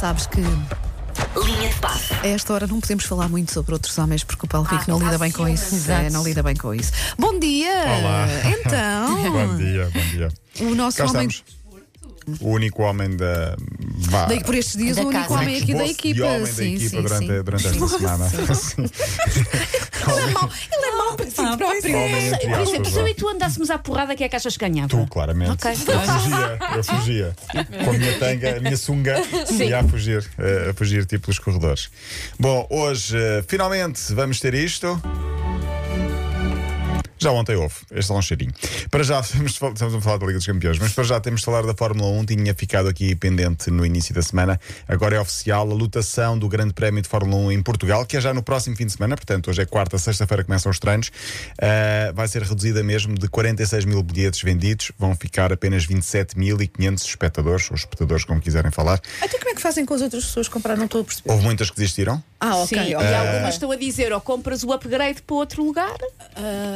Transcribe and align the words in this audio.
sabes 0.00 0.26
que 0.26 0.40
Linha 0.40 1.68
de 1.68 1.74
passe. 1.80 2.12
a 2.14 2.26
esta 2.26 2.54
hora 2.54 2.66
não 2.66 2.80
podemos 2.80 3.04
falar 3.04 3.28
muito 3.28 3.52
sobre 3.52 3.74
outros 3.74 3.96
homens 3.98 4.24
porque 4.24 4.46
o 4.46 4.48
Paulo 4.48 4.66
Rico 4.66 4.84
não 4.90 4.98
lida 4.98 5.18
bem 5.18 5.30
com 5.30 5.46
isso. 5.46 5.90
É, 5.90 6.08
não 6.10 6.24
lida 6.24 6.42
bem 6.42 6.56
com 6.56 6.74
isso. 6.74 6.92
Bom 7.18 7.38
dia! 7.38 7.70
Olá. 8.00 8.26
Então, 8.60 9.30
Bom 9.30 9.56
dia, 9.56 9.90
bom 9.92 10.00
dia. 10.10 10.28
o 10.60 10.74
nosso 10.74 10.96
Cá 10.98 11.04
homem. 11.04 11.28
estamos. 11.28 11.60
O 12.40 12.50
único 12.50 12.82
homem 12.82 13.16
da. 13.16 13.56
Vá, 14.10 14.26
Daí, 14.26 14.42
por 14.44 14.54
estes 14.54 14.76
dias, 14.76 14.96
Da 14.96 15.02
o 15.02 15.06
único 15.08 15.22
casa. 15.28 15.34
homem 15.40 15.56
aqui 15.56 15.74
da 15.74 15.84
esboço 15.84 15.90
equipa. 15.92 16.14
de 16.14 16.22
homem 16.22 16.46
sim, 16.46 16.54
da 16.54 16.64
equipa 16.64 16.88
sim, 16.96 17.02
durante, 17.02 17.26
sim. 17.26 17.42
durante 17.42 17.66
esta 17.66 17.88
semana. 17.98 18.54
Sim. 18.54 18.84
É 20.10 20.30
mau, 20.32 20.48
Homem, 21.94 22.26
entre 22.26 22.38
Por 22.38 22.60
exemplo, 22.60 22.80
aspas, 22.80 22.92
se 22.92 22.98
eu 22.98 23.08
e 23.08 23.14
tu 23.14 23.28
andássemos 23.28 23.70
à 23.70 23.78
porrada, 23.78 24.14
quem 24.14 24.24
é 24.24 24.28
que 24.28 24.36
achas 24.36 24.56
que 24.56 24.68
ganhava? 24.68 24.88
Tu, 24.88 25.06
claramente. 25.08 25.50
Ok. 25.52 25.70
Eu 25.70 26.02
fugia, 26.02 26.58
eu 26.76 26.84
fugia. 26.84 27.36
Com 27.84 27.90
a 27.90 27.92
minha 27.92 28.18
tanga, 28.18 28.56
a 28.56 28.60
minha 28.60 28.76
sunga, 28.76 29.16
ia 29.50 29.80
a 29.80 29.84
fugir, 29.84 30.28
eh, 30.38 30.70
a 30.70 30.74
fugir 30.74 31.04
tipo 31.06 31.26
pelos 31.26 31.38
corredores. 31.38 31.90
Bom, 32.38 32.66
hoje, 32.70 33.16
eh, 33.16 33.44
finalmente, 33.46 34.12
vamos 34.12 34.40
ter 34.40 34.54
isto. 34.54 35.00
Já 37.22 37.30
ontem 37.32 37.54
houve, 37.54 37.74
este 37.92 38.10
é 38.10 38.14
um 38.14 38.22
cheirinho. 38.22 38.52
Para 38.90 39.02
já, 39.02 39.20
estamos 39.20 39.94
a 39.94 40.00
falar 40.00 40.16
da 40.16 40.24
Liga 40.24 40.38
dos 40.38 40.46
Campeões, 40.46 40.78
mas 40.78 40.94
para 40.94 41.04
já 41.04 41.20
temos 41.20 41.40
de 41.40 41.44
falar 41.44 41.66
da 41.66 41.74
Fórmula 41.74 42.08
1. 42.18 42.24
Tinha 42.24 42.54
ficado 42.54 42.88
aqui 42.88 43.14
pendente 43.14 43.70
no 43.70 43.84
início 43.84 44.14
da 44.14 44.22
semana. 44.22 44.58
Agora 44.88 45.16
é 45.16 45.20
oficial 45.20 45.70
a 45.70 45.74
lotação 45.74 46.38
do 46.38 46.48
Grande 46.48 46.72
Prémio 46.72 47.02
de 47.02 47.08
Fórmula 47.10 47.36
1 47.48 47.52
em 47.52 47.62
Portugal, 47.62 48.06
que 48.06 48.16
é 48.16 48.20
já 48.22 48.32
no 48.32 48.42
próximo 48.42 48.74
fim 48.74 48.86
de 48.86 48.92
semana, 48.92 49.16
portanto, 49.16 49.50
hoje 49.50 49.60
é 49.60 49.66
quarta, 49.66 49.98
sexta-feira 49.98 50.42
começam 50.44 50.70
os 50.70 50.78
treinos. 50.78 51.10
Ah, 51.60 52.10
vai 52.14 52.26
ser 52.26 52.42
reduzida 52.42 52.82
mesmo 52.82 53.14
de 53.14 53.28
46 53.28 53.84
mil 53.84 54.02
bilhetes 54.02 54.40
vendidos, 54.42 54.90
vão 54.98 55.14
ficar 55.14 55.52
apenas 55.52 55.86
27.500 55.86 57.04
espectadores, 57.04 57.70
ou 57.70 57.76
espectadores, 57.76 58.24
como 58.24 58.40
quiserem 58.40 58.70
falar. 58.70 58.98
Até 59.20 59.38
como 59.38 59.50
é 59.50 59.54
que 59.54 59.60
fazem 59.60 59.84
com 59.84 59.92
as 59.92 60.00
outras 60.00 60.24
pessoas 60.24 60.48
comprar? 60.48 60.74
Não 60.78 60.86
estou 60.86 61.02
a 61.02 61.04
perceber. 61.04 61.30
Houve 61.30 61.44
muitas 61.44 61.68
que 61.68 61.76
desistiram. 61.76 62.22
Ah, 62.40 62.56
ok. 62.56 62.66
Sim, 62.78 62.94
ok. 62.94 63.06
e 63.06 63.14
algumas 63.14 63.54
estão 63.54 63.70
a 63.70 63.76
dizer 63.76 64.12
ou 64.12 64.20
compras 64.20 64.64
o 64.64 64.72
upgrade 64.72 65.20
para 65.22 65.36
outro 65.36 65.62
lugar 65.62 65.94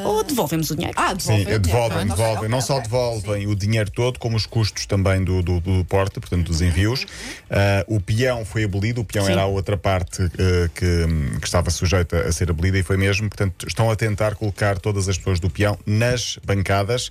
ou 0.04 0.22
devolvemos 0.22 0.70
o 0.70 0.76
dinheiro. 0.76 0.94
Ah, 0.98 1.14
Sim, 1.18 1.38
devolvem. 1.44 1.58
devolvem, 1.60 1.98
Ah, 1.98 2.04
devolvem. 2.04 2.36
ok, 2.36 2.48
Não 2.48 2.60
só 2.60 2.80
devolvem 2.80 3.46
o 3.46 3.54
dinheiro 3.56 3.90
todo, 3.90 4.18
como 4.18 4.36
os 4.36 4.44
custos 4.46 4.84
também 4.86 5.24
do, 5.24 5.42
do, 5.42 5.60
do 5.60 5.84
porte, 5.86 6.20
portanto, 6.20 6.44
dos 6.48 6.60
envios. 6.60 7.06
Ah, 7.50 7.84
o 7.88 7.98
peão 8.00 8.44
foi 8.44 8.64
abolido, 8.64 9.00
o 9.00 9.04
peão 9.04 9.24
Sim. 9.24 9.32
era 9.32 9.42
a 9.42 9.46
outra 9.46 9.76
parte 9.76 10.22
eh, 10.22 10.68
que, 10.74 11.38
que 11.40 11.46
estava 11.46 11.70
sujeita 11.70 12.18
a 12.28 12.32
ser 12.32 12.50
abolida 12.50 12.78
e 12.78 12.82
foi 12.82 12.96
mesmo. 12.96 13.28
Portanto, 13.28 13.66
estão 13.66 13.90
a 13.90 13.96
tentar 13.96 14.34
colocar 14.34 14.78
todas 14.78 15.08
as 15.08 15.16
pessoas 15.16 15.40
do 15.40 15.48
peão 15.48 15.78
nas 15.86 16.38
bancadas, 16.44 17.10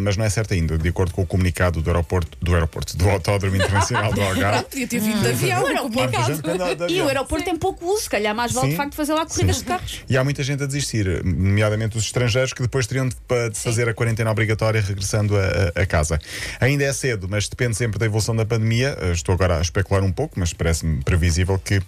mas 0.00 0.16
não 0.16 0.24
é 0.24 0.30
certo 0.30 0.52
ainda. 0.54 0.76
De 0.76 0.88
acordo 0.88 1.14
com 1.14 1.22
o 1.22 1.26
comunicado 1.26 1.80
do 1.80 1.88
aeroporto, 1.90 2.36
do 2.40 2.52
aeroporto, 2.54 2.96
do 2.96 3.08
Autódromo 3.08 3.56
Internacional 3.56 4.12
do 4.12 4.20
Algarve. 4.22 4.64
Podia 4.64 4.86
ter 4.88 5.00
vindo 5.00 5.20
de 5.22 5.28
avião. 5.28 5.62
O 5.62 5.66
aeroporto- 5.66 5.98
Muita 5.98 6.22
gente 6.24 6.50
anda 6.50 6.86
de 6.86 6.94
E 6.94 7.00
o 7.00 7.08
aeroporto 7.08 7.44
tem 7.44 7.56
pouco 7.62 7.86
uso, 7.86 8.02
se 8.02 8.10
calhar 8.10 8.34
mais 8.34 8.52
vale 8.52 8.66
Sim. 8.66 8.70
de 8.72 8.76
facto 8.76 8.94
fazer 8.94 9.14
lá 9.14 9.24
corridas 9.24 9.58
de 9.58 9.64
carros. 9.64 10.00
E 10.08 10.16
há 10.16 10.24
muita 10.24 10.42
gente 10.42 10.62
a 10.62 10.66
desistir, 10.66 11.24
nomeadamente 11.24 11.96
os 11.96 12.04
estrangeiros, 12.04 12.52
que 12.52 12.60
depois 12.60 12.86
teriam 12.86 13.08
de, 13.08 13.14
de 13.52 13.58
fazer 13.58 13.88
a 13.88 13.94
quarentena 13.94 14.30
obrigatória 14.30 14.80
regressando 14.80 15.34
a, 15.36 15.80
a- 15.80 15.86
casa. 15.86 16.18
Ainda 16.60 16.84
é 16.84 16.92
cedo, 16.92 17.28
mas 17.30 17.48
depende 17.48 17.76
sempre 17.76 17.98
da 17.98 18.06
evolução 18.06 18.34
da 18.34 18.44
pandemia. 18.44 18.96
Eh, 19.00 19.12
Estou 19.12 19.34
agora 19.34 19.58
a 19.58 19.60
especular 19.62 20.02
um 20.02 20.10
pouco, 20.12 20.38
mas 20.40 20.52
parece-me 20.52 21.02
previsível 21.04 21.58
que 21.58 21.80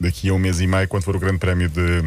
daqui 0.00 0.28
a 0.28 0.32
um 0.34 0.38
mês 0.38 0.60
e 0.60 0.66
meio, 0.66 0.86
quando 0.86 1.02
for 1.02 1.16
o 1.16 1.18
Grande 1.18 1.38
Prémio 1.38 1.68
de. 1.68 2.02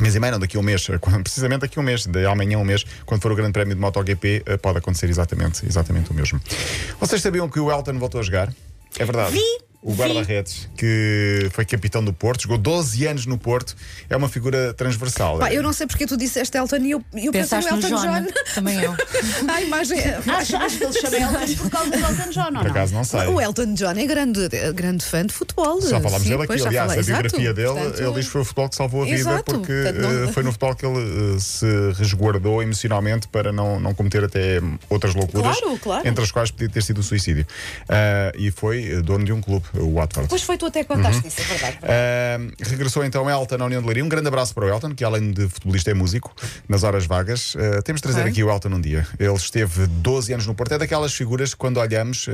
Mês 0.00 0.14
e 0.14 0.20
meio, 0.20 0.32
não, 0.32 0.38
daqui 0.40 0.56
a 0.56 0.60
um 0.60 0.62
mês, 0.62 0.86
precisamente 1.22 1.60
daqui 1.60 1.78
a 1.78 1.82
um 1.82 1.84
mês, 1.84 2.06
de 2.06 2.26
amanhã 2.26 2.58
um 2.58 2.64
mês, 2.64 2.84
quando 3.06 3.22
for 3.22 3.30
o 3.32 3.36
Grande 3.36 3.52
Prémio 3.52 3.74
de 3.74 3.80
MotoGP, 3.80 4.42
eh, 4.44 4.56
pode 4.56 4.78
acontecer 4.78 5.08
exatamente, 5.08 5.64
exatamente 5.66 6.10
o 6.10 6.14
mesmo. 6.14 6.40
Vocês 7.00 7.22
sabiam 7.22 7.48
que 7.48 7.60
o 7.60 7.70
Elton 7.70 7.98
voltou 7.98 8.20
a 8.20 8.24
jogar? 8.24 8.52
É 8.98 9.04
verdade. 9.04 9.32
Vi, 9.32 9.40
O 9.82 9.94
guarda-redes, 9.94 10.68
que 10.76 11.48
foi 11.52 11.64
capitão 11.64 12.04
do 12.04 12.12
Porto, 12.12 12.42
jogou 12.42 12.56
12 12.56 13.04
anos 13.04 13.26
no 13.26 13.36
Porto, 13.36 13.74
é 14.08 14.16
uma 14.16 14.28
figura 14.28 14.72
transversal. 14.74 15.38
Pá, 15.40 15.52
eu 15.52 15.60
não 15.60 15.72
sei 15.72 15.88
porque 15.88 16.06
tu 16.06 16.16
disseste 16.16 16.56
Elton 16.56 16.76
e 16.76 16.90
eu, 16.92 17.04
eu 17.14 17.32
pensei 17.32 17.58
no 17.58 17.66
Elton 17.68 17.88
John. 17.88 17.96
John. 17.96 18.26
Também 18.54 18.80
eu. 18.80 18.92
A 19.52 19.60
imagem. 19.60 19.98
Acho, 20.38 20.56
acho 20.56 20.78
que 20.78 20.84
ele 20.84 20.92
chama 20.92 21.16
Elton 21.42 21.54
por 21.56 21.70
causa 21.70 21.90
do 21.90 21.96
Elton 21.96 22.30
John, 22.30 22.40
ou 22.42 22.46
Por 22.52 22.52
não? 22.64 22.70
acaso 22.70 22.94
não 22.94 23.02
sei. 23.04 23.26
O 23.26 23.40
Elton 23.40 23.74
John 23.74 23.90
é 23.96 24.06
grande, 24.06 24.48
é 24.52 24.72
grande 24.72 25.04
fã 25.04 25.26
de 25.26 25.32
futebol. 25.34 25.80
Já 25.80 26.00
falámos 26.00 26.28
dele 26.28 26.42
aqui, 26.44 26.52
aliás, 26.64 26.92
falei, 26.92 27.00
a 27.00 27.02
biografia 27.02 27.40
exato. 27.40 27.54
dele, 27.54 27.68
Portanto, 27.72 28.00
ele 28.02 28.14
diz 28.14 28.26
que 28.26 28.30
foi 28.30 28.40
o 28.40 28.44
futebol 28.44 28.68
que 28.68 28.76
salvou 28.76 29.02
a 29.02 29.04
vida 29.04 29.16
Exato, 29.16 29.44
porque 29.44 29.72
portanto, 29.72 30.00
não- 30.00 30.24
eh, 30.28 30.32
foi 30.32 30.42
no 30.44 30.52
futebol 30.52 30.76
que 30.76 30.86
ele 30.86 31.34
eh, 31.36 31.40
se 31.40 31.66
resguardou 31.98 32.62
emocionalmente 32.62 33.26
para 33.26 33.50
não, 33.52 33.80
não 33.80 33.92
cometer 33.94 34.22
até 34.22 34.60
outras 34.88 35.12
loucuras, 35.14 35.58
Claro, 35.58 35.78
claro. 35.78 36.06
entre 36.08 36.22
as 36.22 36.30
quais 36.30 36.52
podia 36.52 36.68
ter 36.68 36.82
sido 36.84 36.98
o 36.98 37.02
suicídio. 37.02 37.44
Ah, 37.88 38.30
e 38.36 38.52
foi 38.52 38.84
eh, 38.92 39.02
dono 39.02 39.24
de 39.24 39.32
um 39.32 39.40
clube, 39.40 39.66
o 39.74 39.94
Watford. 39.94 40.28
Pois 40.28 40.42
foi 40.42 40.56
tu 40.58 40.66
até 40.66 40.84
contaste 40.84 41.22
Uhum. 41.22 41.28
isso, 41.28 41.40
é 41.40 41.44
verdade. 41.44 41.78
Uh, 41.82 42.52
regressou 42.70 43.04
então 43.04 43.28
Elton 43.28 43.56
à 43.60 43.64
União 43.66 43.80
de 43.80 43.86
Leiria. 43.86 44.04
Um 44.04 44.08
grande 44.08 44.28
abraço 44.28 44.54
para 44.54 44.66
o 44.66 44.68
Elton, 44.68 44.94
que 44.94 45.04
além 45.04 45.32
de 45.32 45.48
futebolista 45.48 45.90
é 45.90 45.94
músico, 45.94 46.34
nas 46.68 46.82
horas 46.84 47.06
vagas. 47.06 47.54
Uh, 47.54 47.82
temos 47.84 48.00
de 48.00 48.08
trazer 48.08 48.28
aqui 48.28 48.42
o 48.42 48.50
Elton 48.50 48.68
um 48.70 48.80
dia. 48.80 49.06
Ele 49.18 49.34
esteve 49.34 49.86
12 49.86 50.32
anos 50.32 50.46
no 50.46 50.54
Porto. 50.54 50.72
É 50.72 50.78
daquelas 50.78 51.14
figuras 51.14 51.54
que 51.54 51.58
quando 51.58 51.78
olhamos. 51.78 52.28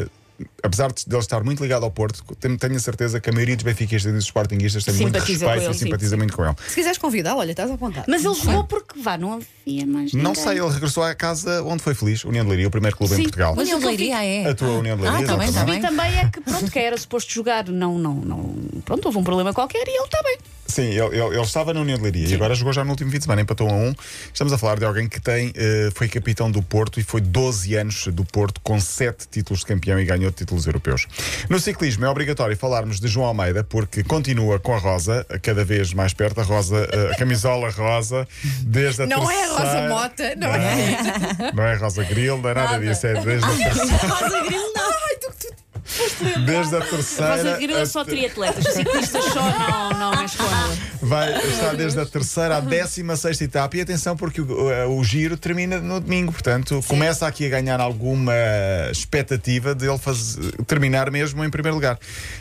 Apesar 0.62 0.92
de 0.92 1.04
ele 1.08 1.18
estar 1.18 1.42
muito 1.42 1.62
ligado 1.62 1.82
ao 1.84 1.90
Porto, 1.90 2.22
tenho, 2.36 2.76
a 2.76 2.78
certeza 2.78 3.20
que 3.20 3.28
a 3.28 3.32
maioria 3.32 3.56
dos 3.56 3.64
benfiquistas 3.64 4.12
e 4.12 4.14
dos 4.14 4.24
sportinguistas 4.24 4.84
tem 4.84 4.94
muito 4.94 5.14
respeito 5.18 5.40
com 5.44 5.50
ele, 5.50 5.64
e 5.64 5.74
sim, 5.74 5.84
simpatiza 5.84 6.10
sim. 6.10 6.16
muito 6.16 6.36
com 6.36 6.44
ele. 6.44 6.54
Se 6.68 6.74
quiseres 6.76 6.98
convidá-lo, 6.98 7.40
olha, 7.40 7.50
estás 7.50 7.70
à 7.70 7.76
vontade. 7.76 8.06
Mas 8.08 8.24
ele 8.24 8.34
jogou 8.34 8.64
porque 8.64 9.00
vá, 9.00 9.18
não 9.18 9.32
havia 9.34 9.86
mais. 9.86 10.12
Não 10.12 10.30
ninguém. 10.30 10.44
sei, 10.44 10.60
ele 10.60 10.68
regressou 10.68 11.02
à 11.02 11.14
casa 11.14 11.62
onde 11.64 11.82
foi 11.82 11.94
feliz, 11.94 12.24
União 12.24 12.44
de 12.44 12.50
Leiria, 12.50 12.68
o 12.68 12.70
primeiro 12.70 12.96
clube 12.96 13.14
em 13.14 13.16
Sim, 13.16 13.22
Portugal. 13.24 13.54
mas 13.56 13.64
União 13.64 13.80
de 13.80 13.86
Leiria 13.86 14.24
é. 14.24 14.48
A 14.48 14.54
tua 14.54 14.68
União 14.70 14.96
de 14.96 15.02
Leiria, 15.02 15.18
Ah, 15.18 15.22
tá 15.22 15.52
tá 15.52 15.64
bem. 15.64 15.78
E 15.78 15.80
também 15.80 16.18
é 16.18 16.28
que, 16.28 16.40
pronto, 16.40 16.70
que 16.70 16.78
era 16.78 16.96
suposto 16.96 17.32
jogar, 17.32 17.66
não, 17.68 17.98
não, 17.98 18.14
não. 18.14 18.54
Pronto, 18.84 19.06
houve 19.06 19.18
um 19.18 19.24
problema 19.24 19.52
qualquer 19.52 19.86
e 19.86 19.90
ele 19.90 20.04
está 20.04 20.22
bem. 20.22 20.38
Sim, 20.68 20.82
ele, 20.90 21.00
ele- 21.16 21.34
ele 21.34 21.40
estava 21.40 21.72
na 21.72 21.80
União 21.80 21.96
de 21.96 22.02
Leiria 22.04 22.28
e 22.28 22.34
agora 22.34 22.54
jogou 22.54 22.72
já 22.74 22.84
no 22.84 22.90
último 22.90 23.10
fim 23.10 23.16
de 23.18 23.24
semana, 23.24 23.40
empatou 23.40 23.68
a 23.68 23.72
um. 23.72 23.94
Estamos 24.32 24.52
a 24.52 24.58
falar 24.58 24.78
de 24.78 24.84
alguém 24.84 25.08
que 25.08 25.18
tem, 25.20 25.50
eh, 25.56 25.88
foi 25.94 26.08
capitão 26.08 26.50
do 26.50 26.62
Porto 26.62 27.00
e 27.00 27.02
foi 27.02 27.20
12 27.22 27.74
anos 27.74 28.06
do 28.08 28.24
Porto 28.24 28.60
com 28.62 28.78
7 28.78 29.26
títulos 29.30 29.60
de 29.60 29.66
campeão 29.66 29.98
e 29.98 30.04
ganhou 30.04 30.30
títulos 30.30 30.66
europeus. 30.66 31.06
No 31.48 31.58
ciclismo 31.58 32.04
é 32.04 32.08
obrigatório 32.08 32.56
falarmos 32.56 33.00
de 33.00 33.08
João 33.08 33.26
Almeida 33.26 33.64
porque 33.64 34.04
continua 34.04 34.58
com 34.60 34.74
a 34.74 34.78
rosa, 34.78 35.26
cada 35.42 35.64
vez 35.64 35.92
mais 35.94 36.12
perto, 36.12 36.40
a 36.40 36.44
rosa, 36.44 36.86
eh, 36.92 37.12
a 37.12 37.16
camisola 37.16 37.70
rosa, 37.70 38.28
desde 38.62 39.02
a 39.02 39.06
Não 39.06 39.30
é 39.30 39.44
a 39.44 39.48
Rosa 39.48 39.62
terceira- 39.62 39.88
Mota, 39.88 40.34
não 40.36 40.48
é? 40.54 41.52
Não 41.54 41.64
é 41.64 41.74
Rosa 41.76 42.04
Grill, 42.04 42.38
não 42.38 42.50
é 42.50 42.54
nada 42.54 42.78
disso, 42.78 43.06
é 43.06 43.14
desde 43.24 43.44
a 43.46 43.48
terceira. 43.56 44.06
Rosa 44.06 44.40
Grilo, 44.44 44.72
não. 44.76 44.88
Ai, 44.90 45.16
tu, 45.20 45.32
tu, 45.40 45.54
Desde 46.44 46.76
a 46.76 46.78
A 46.78 46.82
terceira. 46.82 47.56
Grila 47.58 47.80
é 47.80 47.86
só 47.86 48.00
até- 48.00 48.10
triatletas, 48.12 48.64
ciclistas 48.72 49.24
só 49.24 49.40
não, 49.42 49.90
não 49.98 50.10
na 50.12 50.24
escola. 50.24 50.76
Vai 51.00 51.32
estar 51.48 51.76
desde 51.76 52.00
a 52.00 52.06
terceira 52.06 52.56
à 52.56 52.60
décima 52.60 53.16
sexta 53.16 53.44
etapa 53.44 53.76
e 53.76 53.80
atenção 53.80 54.16
porque 54.16 54.40
o, 54.40 54.70
eh, 54.70 54.84
o 54.86 55.02
giro 55.04 55.36
termina 55.36 55.78
no 55.80 56.00
domingo, 56.00 56.32
portanto 56.32 56.80
começa 56.88 57.26
aqui 57.26 57.46
a 57.46 57.48
ganhar 57.48 57.80
alguma 57.80 58.32
expectativa 58.90 59.74
de 59.74 59.86
ele 59.88 59.98
faz- 59.98 60.36
terminar 60.66 61.10
mesmo 61.10 61.44
em 61.44 61.50
primeiro 61.50 61.76
lugar. 61.76 61.98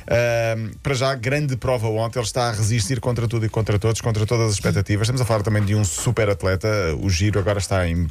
Ahm, 0.08 0.72
para 0.82 0.94
já, 0.96 1.14
grande 1.14 1.56
prova 1.56 1.88
ontem, 1.88 2.18
ele 2.20 2.26
está 2.26 2.50
a 2.50 2.52
resistir 2.52 3.00
contra 3.00 3.28
tudo 3.28 3.46
e 3.46 3.50
contra 3.50 3.78
todos, 3.78 4.02
contra 4.02 4.26
todas 4.26 4.48
as 4.48 4.54
expectativas. 4.54 5.06
Estamos 5.08 5.22
a 5.22 5.26
falar 5.26 5.44
também 5.44 5.64
de 5.64 5.76
um 5.76 5.84
super 5.86 6.30
atleta. 6.30 6.68
O 7.00 7.10
giro 7.10 7.40
agora 7.40 7.60
está 7.60 7.88
em- 7.88 8.08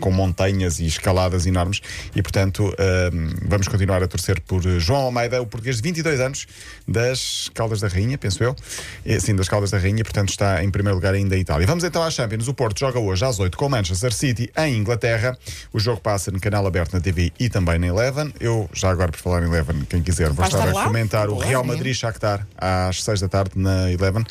com 0.00 0.10
montanhas 0.10 0.80
e 0.80 0.86
escaladas 0.86 1.44
enormes 1.44 1.80
e, 2.16 2.22
portanto, 2.22 2.74
ahm, 2.78 3.34
vamos 3.46 3.68
continuar 3.68 4.02
a 4.02 4.08
torcer 4.08 4.40
por 4.40 4.62
João 4.80 5.02
Almeida, 5.02 5.40
o 5.42 5.46
português 5.46 5.76
de 5.76 5.82
22 5.82 6.18
anos, 6.20 6.46
das 6.88 7.50
Caldas 7.54 7.80
da 7.80 7.88
Rainha, 7.88 8.16
penso 8.16 8.42
eu. 8.42 8.56
Eh, 9.04 9.20
Sim, 9.20 9.36
das 9.36 9.48
Caldas 9.48 9.70
da 9.70 9.78
Rainha, 9.78 9.91
portanto 9.96 10.30
está 10.30 10.64
em 10.64 10.70
primeiro 10.70 10.96
lugar 10.96 11.12
ainda 11.14 11.34
a 11.34 11.38
Itália. 11.38 11.66
Vamos 11.66 11.84
então 11.84 12.02
às 12.02 12.14
Champions. 12.14 12.48
O 12.48 12.54
Porto 12.54 12.80
joga 12.80 12.98
hoje 12.98 13.24
às 13.24 13.38
8 13.38 13.56
com 13.56 13.66
o 13.66 13.70
Manchester 13.70 14.12
City 14.12 14.50
em 14.56 14.76
Inglaterra. 14.76 15.36
O 15.72 15.78
jogo 15.78 16.00
passa 16.00 16.30
no 16.30 16.40
canal 16.40 16.66
aberto 16.66 16.94
na 16.94 17.00
TV 17.00 17.32
e 17.38 17.48
também 17.48 17.78
na 17.78 17.88
Eleven. 17.88 18.32
Eu, 18.40 18.68
já 18.72 18.90
agora 18.90 19.12
por 19.12 19.18
falar 19.18 19.42
em 19.42 19.46
Eleven, 19.46 19.84
quem 19.88 20.02
quiser, 20.02 20.30
vou 20.30 20.44
estar, 20.44 20.66
estar 20.66 20.80
a 20.80 20.84
comentar 20.84 21.28
o 21.28 21.36
Real 21.36 21.62
sim. 21.62 21.68
Madrid 21.68 21.94
Shakhtar 21.94 22.46
às 22.56 23.02
6 23.02 23.20
da 23.20 23.28
tarde 23.28 23.52
na 23.56 23.90
Eleven. 23.90 24.24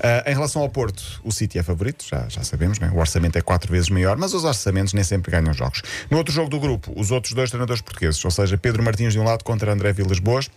Ah, 0.00 0.24
em 0.26 0.34
relação 0.34 0.62
ao 0.62 0.68
Porto, 0.68 1.20
o 1.24 1.32
City 1.32 1.58
é 1.58 1.62
favorito, 1.62 2.04
já, 2.08 2.26
já 2.28 2.42
sabemos, 2.42 2.78
né? 2.78 2.90
o 2.94 2.98
orçamento 2.98 3.36
é 3.36 3.40
quatro 3.40 3.72
vezes 3.72 3.88
maior, 3.88 4.16
mas 4.16 4.34
os 4.34 4.44
orçamentos 4.44 4.92
nem 4.92 5.04
sempre 5.04 5.30
ganham 5.30 5.52
jogos. 5.52 5.82
No 6.10 6.18
outro 6.18 6.32
jogo 6.32 6.48
do 6.48 6.60
grupo, 6.60 6.92
os 6.96 7.10
outros 7.10 7.34
dois 7.34 7.50
treinadores 7.50 7.82
portugueses, 7.82 8.24
ou 8.24 8.30
seja, 8.30 8.56
Pedro 8.56 8.82
Martins 8.82 9.12
de 9.12 9.18
um 9.18 9.24
lado 9.24 9.42
contra 9.44 9.72
André 9.72 9.92
Vilas 9.92 10.18
Boas. 10.18 10.48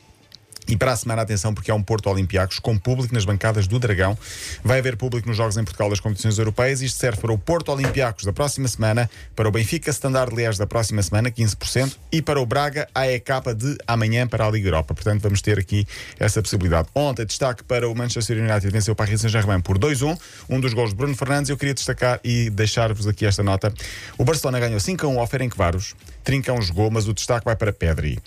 E 0.67 0.77
para 0.77 0.91
a 0.91 0.95
semana, 0.95 1.21
atenção, 1.21 1.53
porque 1.53 1.69
há 1.69 1.75
um 1.75 1.83
Porto 1.83 2.09
Olympiacos 2.09 2.59
com 2.59 2.77
público 2.77 3.13
nas 3.13 3.25
bancadas 3.25 3.67
do 3.67 3.79
Dragão. 3.79 4.17
Vai 4.63 4.79
haver 4.79 4.95
público 4.95 5.27
nos 5.27 5.35
Jogos 5.35 5.57
em 5.57 5.63
Portugal 5.63 5.89
das 5.89 5.99
competições 5.99 6.37
europeias. 6.37 6.81
Isto 6.81 6.99
serve 6.99 7.19
para 7.19 7.31
o 7.31 7.37
Porto 7.37 7.71
Olympiacos 7.71 8.25
da 8.25 8.31
próxima 8.31 8.67
semana, 8.67 9.09
para 9.35 9.49
o 9.49 9.51
Benfica 9.51 9.89
Standard 9.89 10.33
Liège 10.33 10.57
da 10.57 10.67
próxima 10.67 11.01
semana, 11.01 11.29
15%, 11.31 11.97
e 12.11 12.21
para 12.21 12.39
o 12.39 12.45
Braga 12.45 12.87
AEK 12.93 13.53
de 13.55 13.77
amanhã 13.87 14.27
para 14.27 14.45
a 14.45 14.51
Liga 14.51 14.67
Europa. 14.67 14.93
Portanto, 14.93 15.21
vamos 15.21 15.41
ter 15.41 15.59
aqui 15.59 15.85
essa 16.19 16.41
possibilidade. 16.41 16.87
Ontem, 16.93 17.25
destaque 17.25 17.63
para 17.63 17.89
o 17.89 17.95
Manchester 17.95 18.37
United 18.37 18.69
venceu 18.69 18.93
o 18.93 18.95
Paris 18.95 19.19
Saint-Germain 19.21 19.61
por 19.61 19.77
2-1, 19.77 20.17
um 20.49 20.59
dos 20.59 20.73
gols 20.73 20.91
de 20.91 20.95
Bruno 20.95 21.15
Fernandes. 21.15 21.49
Eu 21.49 21.57
queria 21.57 21.73
destacar 21.73 22.19
e 22.23 22.49
deixar-vos 22.49 23.07
aqui 23.07 23.25
esta 23.25 23.43
nota. 23.43 23.73
O 24.17 24.23
Barcelona 24.23 24.59
ganhou 24.59 24.79
5-1 24.79 25.17
ao 25.17 25.27
Ferencváros. 25.27 25.95
Trincão 26.23 26.61
jogou, 26.61 26.91
mas 26.91 27.07
o 27.07 27.13
destaque 27.13 27.45
vai 27.45 27.55
para 27.55 27.73
Pedri. 27.73 28.19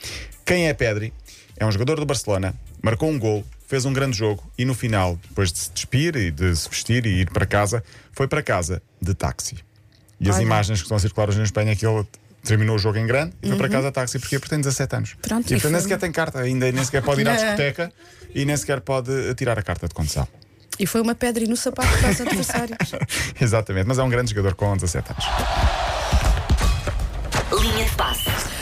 Quem 0.44 0.69
é 0.69 0.75
Pedri? 0.75 1.12
É 1.56 1.64
um 1.64 1.73
jogador 1.73 1.99
do 2.00 2.06
Barcelona, 2.06 2.55
marcou 2.82 3.08
um 3.11 3.19
gol, 3.19 3.44
fez 3.67 3.85
um 3.85 3.93
grande 3.93 4.17
jogo 4.17 4.43
e 4.58 4.64
no 4.64 4.75
final, 4.75 5.19
depois 5.29 5.52
de 5.52 5.58
se 5.58 5.70
despir 5.73 6.17
e 6.17 6.31
de 6.31 6.55
se 6.55 6.69
vestir 6.69 7.06
e 7.06 7.20
ir 7.20 7.31
para 7.31 7.46
casa, 7.46 7.82
foi 8.12 8.26
para 8.29 8.43
casa 8.43 8.82
de 9.00 9.14
táxi. 9.14 9.56
E 10.20 10.29
as 10.29 10.37
Olha. 10.37 10.43
imagens 10.44 10.81
que 10.81 10.85
estão 10.85 10.96
a 10.96 11.00
circular 11.00 11.29
hoje 11.29 11.38
na 11.38 11.44
Espanha 11.44 11.73
é 11.73 11.76
que 11.76 11.87
ele 11.87 12.05
terminou 12.43 12.76
o 12.76 12.79
jogo 12.79 12.99
em 12.99 13.06
grande 13.06 13.32
e 13.43 13.49
foi 13.49 13.56
para 13.56 13.69
casa 13.69 13.87
de 13.88 13.93
táxi. 13.94 14.19
Porquê? 14.19 14.38
Porque 14.38 14.50
tem 14.50 14.61
17 14.61 14.96
anos. 14.96 15.11
Uhum. 15.12 15.17
Pronto, 15.23 15.50
e 15.50 15.55
e 15.55 15.56
portanto 15.56 15.73
nem 15.73 15.81
foi- 15.81 15.82
sequer 15.82 15.99
tem 15.99 16.12
carta, 16.12 16.41
ainda 16.41 16.70
nem 16.73 16.85
sequer 16.85 17.02
pode 17.02 17.20
ir 17.23 17.29
à 17.29 17.35
discoteca 17.35 17.93
e 18.35 18.44
nem 18.44 18.56
sequer 18.56 18.81
pode 18.81 19.11
eh, 19.31 19.35
tirar 19.35 19.58
a 19.58 19.62
carta 19.62 19.88
de 19.88 19.94
condução. 19.94 20.26
E 20.79 20.87
foi 20.87 21.00
uma 21.00 21.14
pedra 21.14 21.44
no 21.46 21.56
sapato 21.56 21.96
para 21.99 22.11
os 22.11 22.20
adversários. 22.20 22.79
Exatamente, 23.41 23.87
mas 23.87 23.99
é 23.99 24.02
um 24.02 24.08
grande 24.11 24.31
jogador 24.31 24.55
com 24.56 24.75
17 24.76 25.11
anos. 25.12 25.25
Linha 27.62 27.85
de 27.88 27.94
passe. 27.96 28.54